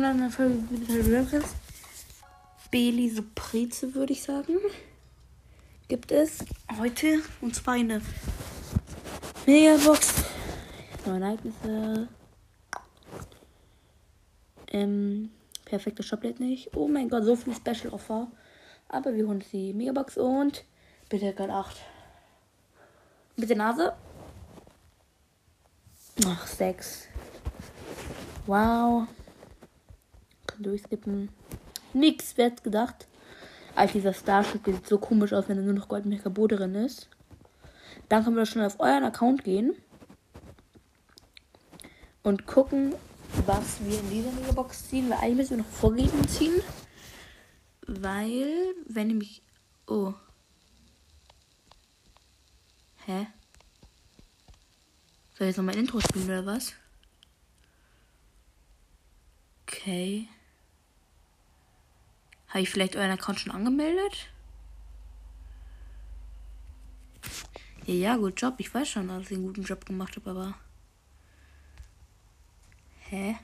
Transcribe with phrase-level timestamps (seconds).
[0.00, 1.44] zu einer Folge mit
[2.70, 4.56] Beli Surprise, würde ich sagen.
[5.88, 6.38] Gibt es
[6.78, 8.00] heute und zwar eine
[9.44, 10.24] Megabox.
[11.04, 12.08] Neue Ereignisse.
[14.68, 15.32] Ähm,
[15.66, 16.74] perfekte Shoplet nicht.
[16.74, 18.28] Oh mein Gott, so viel Special Offer.
[18.88, 20.64] Aber wir holen die Megabox und
[21.10, 21.76] bitte Gott 8.
[23.36, 23.92] Mit der Nase.
[26.24, 27.06] Ach, 6.
[28.46, 29.06] Wow.
[30.60, 31.30] Kann durchskippen.
[31.94, 33.08] Nix, wer hätte gedacht?
[33.74, 36.74] Alter, dieser Starship sieht so komisch aus, wenn da nur noch Gold mit Cabo drin
[36.74, 37.08] ist.
[38.08, 39.74] Dann können wir schon auf euren Account gehen.
[42.22, 42.94] Und gucken,
[43.46, 45.08] was wir in dieser Megabox ziehen.
[45.08, 46.60] Weil eigentlich müssen wir noch vorgeben ziehen.
[47.86, 49.42] Weil, wenn nämlich.
[49.86, 50.12] Oh.
[53.06, 53.28] Hä?
[55.38, 56.74] Soll ich jetzt noch mein Intro spielen oder was?
[59.66, 60.28] Okay.
[62.50, 64.28] Habe ich vielleicht euren Account schon angemeldet?
[67.86, 68.54] Ja, ja, gut Job.
[68.58, 70.54] Ich weiß schon, dass ich einen guten Job gemacht habe, aber.
[73.08, 73.38] Hä?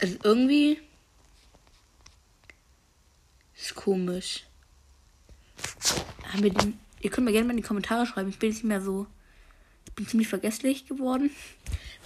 [0.00, 0.80] Also irgendwie.
[3.54, 4.46] Ist komisch.
[6.32, 6.80] Haben wir den.
[7.00, 8.30] Ihr könnt mir gerne mal in die Kommentare schreiben.
[8.30, 9.06] Ich bin nicht mehr so.
[9.86, 11.30] Ich bin ziemlich vergesslich geworden.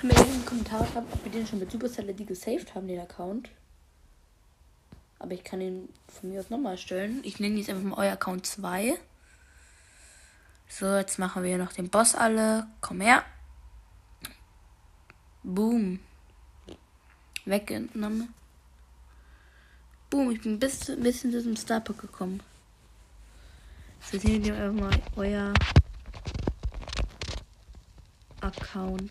[0.01, 2.75] Könnt mir gerne in die Kommentare schreiben, ob wir den schon mit Supercell die gesaved
[2.75, 3.51] haben, den Account.
[5.19, 7.21] Aber ich kann ihn von mir aus nochmal stellen.
[7.25, 8.99] Ich nenne jetzt einfach mal euer Account 2.
[10.69, 12.67] So, jetzt machen wir noch den Boss alle.
[12.81, 13.25] Komm her.
[15.43, 16.01] Boom.
[17.45, 18.35] Weggenommen.
[20.11, 22.43] Boom, ich bin bis, bis in diesem Starpack gekommen.
[24.01, 25.55] So, sehen wir einfach mal euer
[28.41, 29.11] Account.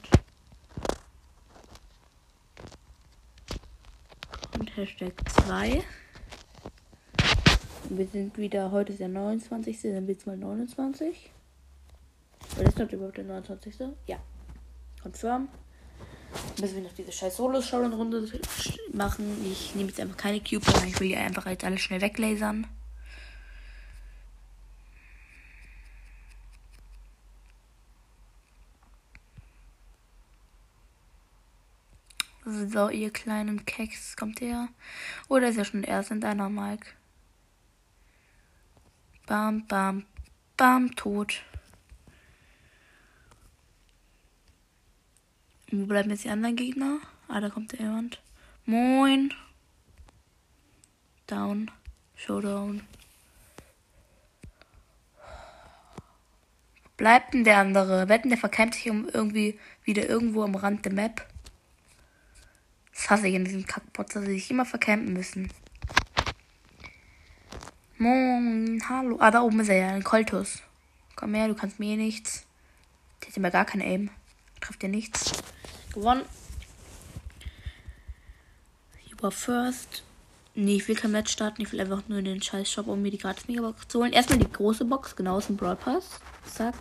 [4.76, 5.14] Hashtag
[5.46, 5.84] 2.
[7.90, 9.80] Wir sind wieder, heute ist der 29.
[9.84, 11.30] Dann wird es mal 29.
[12.58, 13.76] Oder ist das überhaupt der 29.?
[14.08, 14.18] Ja.
[15.04, 15.48] Confirm.
[16.60, 18.28] Müssen wir noch diese scheiß Solo-Show-Runde
[18.94, 19.46] machen.
[19.46, 22.66] Ich nehme jetzt einfach keine Cube, sondern ich will die einfach jetzt alles schnell weglasern.
[32.54, 34.70] So, ihr kleinen Keks, kommt her.
[35.28, 36.86] Oder ist ja schon erst in deiner Mike?
[39.26, 40.06] Bam, bam,
[40.56, 41.42] bam, tot.
[45.72, 47.00] Wo bleiben jetzt die anderen Gegner?
[47.28, 48.22] Ah, da kommt jemand.
[48.68, 49.34] Moin.
[51.26, 51.72] Down.
[52.16, 52.82] Showdown.
[56.98, 58.08] Bleibt denn der andere?
[58.10, 61.33] Wetten, der verkämpft sich irgendwie wieder irgendwo am Rand der Map.
[63.04, 65.52] Das hasse ich in diesem Kackpot, dass sie sich immer vercampen müssen.
[67.98, 69.18] Moin, hallo.
[69.20, 70.60] Ah, da oben ist er ja, ein Koltus.
[71.18, 72.46] Komm her, du kannst mir nichts.
[73.22, 74.10] Der hat immer gar kein Aim.
[74.62, 75.34] Trifft dir nichts.
[75.94, 76.24] Gewonnen.
[79.22, 80.04] Are first.
[80.54, 81.62] Nee, ich will kein Match starten.
[81.62, 84.12] Ich will einfach nur in den scheiß Shop, um mir die gratis Megabox zu holen.
[84.12, 86.20] Erstmal die große Box, genau aus dem Brawl Pass.
[86.46, 86.76] Zack.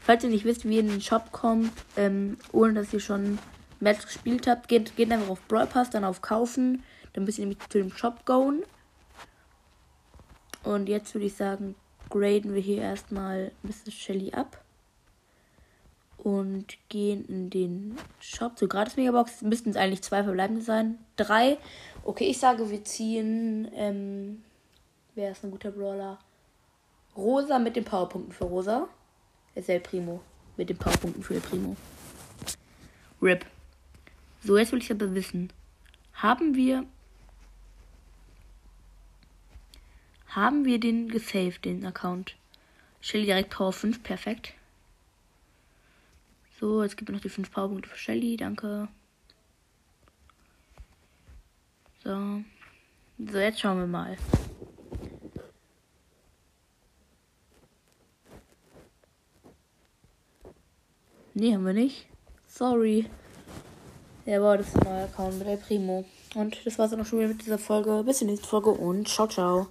[0.00, 3.38] Falls ihr nicht wisst, wie ihr in den Shop kommt, ähm, ohne dass ihr schon
[3.80, 6.82] Match gespielt habt, geht, geht einfach auf Brawl Pass, dann auf Kaufen.
[7.12, 8.62] Dann müsst ihr nämlich zu dem Shop gehen.
[10.64, 11.76] Und jetzt würde ich sagen,
[12.10, 13.94] graden wir hier erstmal Mrs.
[13.94, 14.62] Shelly ab.
[16.18, 18.58] Und gehen in den Shop.
[18.58, 20.98] So gratis Megabox müssten es eigentlich zwei verbleibende sein.
[21.14, 21.58] Drei.
[22.02, 23.70] Okay, ich sage, wir ziehen.
[23.74, 24.42] Ähm,
[25.14, 26.18] wer ist ein guter Brawler?
[27.16, 28.88] Rosa mit den Powerpunkten für Rosa.
[29.54, 30.20] Ist El Primo.
[30.56, 31.76] Mit den Powerpunkten für El Primo.
[33.22, 33.46] RIP.
[34.42, 35.52] So, jetzt will ich aber wissen.
[36.14, 36.86] Haben wir.
[40.28, 42.36] Haben wir den gesaved, den Account?
[43.00, 44.54] Shelly direkt Power 5, perfekt.
[46.58, 48.88] So, jetzt gibt es noch die 5 Powerpunkte für Shelly, danke.
[52.02, 52.42] So.
[53.18, 54.16] So, jetzt schauen wir mal.
[61.34, 62.06] Nee, haben wir nicht.
[62.46, 63.10] Sorry.
[64.26, 66.04] Ja, war das neue Account mit der Primo.
[66.34, 68.02] Und das war's dann auch schon wieder mit dieser Folge.
[68.04, 69.68] Bis zur nächsten Folge und ciao, ciao.